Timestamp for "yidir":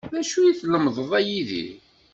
1.27-1.69